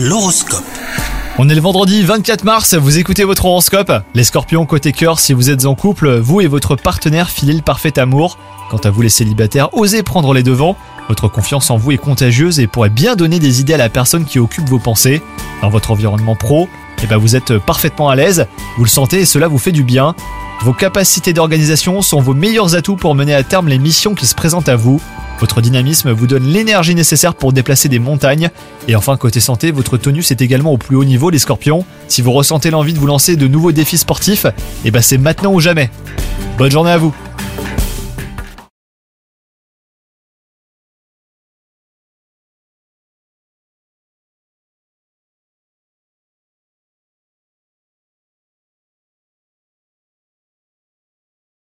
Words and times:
L'horoscope. 0.00 0.62
On 1.38 1.48
est 1.48 1.56
le 1.56 1.60
vendredi 1.60 2.04
24 2.04 2.44
mars, 2.44 2.74
vous 2.74 2.98
écoutez 2.98 3.24
votre 3.24 3.46
horoscope. 3.46 3.90
Les 4.14 4.22
scorpions 4.22 4.64
côté 4.64 4.92
cœur, 4.92 5.18
si 5.18 5.32
vous 5.32 5.50
êtes 5.50 5.66
en 5.66 5.74
couple, 5.74 6.18
vous 6.18 6.40
et 6.40 6.46
votre 6.46 6.76
partenaire 6.76 7.28
filez 7.28 7.52
le 7.52 7.62
parfait 7.62 7.98
amour. 7.98 8.38
Quant 8.70 8.78
à 8.78 8.90
vous 8.90 9.02
les 9.02 9.08
célibataires, 9.08 9.74
osez 9.74 10.04
prendre 10.04 10.32
les 10.34 10.44
devants. 10.44 10.76
Votre 11.08 11.26
confiance 11.26 11.68
en 11.70 11.78
vous 11.78 11.90
est 11.90 11.98
contagieuse 11.98 12.60
et 12.60 12.68
pourrait 12.68 12.90
bien 12.90 13.16
donner 13.16 13.40
des 13.40 13.60
idées 13.60 13.74
à 13.74 13.78
la 13.78 13.88
personne 13.88 14.24
qui 14.24 14.38
occupe 14.38 14.68
vos 14.68 14.78
pensées. 14.78 15.20
Dans 15.62 15.68
votre 15.68 15.90
environnement 15.90 16.36
pro, 16.36 16.68
eh 17.02 17.06
ben 17.06 17.16
vous 17.16 17.36
êtes 17.36 17.58
parfaitement 17.58 18.08
à 18.08 18.16
l'aise, 18.16 18.46
vous 18.76 18.84
le 18.84 18.90
sentez 18.90 19.20
et 19.20 19.24
cela 19.24 19.48
vous 19.48 19.58
fait 19.58 19.72
du 19.72 19.84
bien. 19.84 20.14
Vos 20.62 20.72
capacités 20.72 21.32
d'organisation 21.32 22.02
sont 22.02 22.20
vos 22.20 22.34
meilleurs 22.34 22.74
atouts 22.74 22.96
pour 22.96 23.14
mener 23.14 23.34
à 23.34 23.44
terme 23.44 23.68
les 23.68 23.78
missions 23.78 24.14
qui 24.14 24.26
se 24.26 24.34
présentent 24.34 24.68
à 24.68 24.76
vous. 24.76 25.00
Votre 25.38 25.60
dynamisme 25.60 26.10
vous 26.10 26.26
donne 26.26 26.42
l'énergie 26.42 26.96
nécessaire 26.96 27.34
pour 27.34 27.52
déplacer 27.52 27.88
des 27.88 28.00
montagnes. 28.00 28.50
Et 28.88 28.96
enfin, 28.96 29.16
côté 29.16 29.38
santé, 29.38 29.70
votre 29.70 29.96
tonus 29.96 30.32
est 30.32 30.42
également 30.42 30.72
au 30.72 30.78
plus 30.78 30.96
haut 30.96 31.04
niveau, 31.04 31.30
les 31.30 31.38
scorpions. 31.38 31.84
Si 32.08 32.22
vous 32.22 32.32
ressentez 32.32 32.70
l'envie 32.70 32.92
de 32.92 32.98
vous 32.98 33.06
lancer 33.06 33.36
de 33.36 33.46
nouveaux 33.46 33.70
défis 33.70 33.98
sportifs, 33.98 34.46
eh 34.84 34.90
ben 34.90 35.00
c'est 35.00 35.18
maintenant 35.18 35.52
ou 35.52 35.60
jamais. 35.60 35.90
Bonne 36.58 36.72
journée 36.72 36.90
à 36.90 36.98
vous 36.98 37.14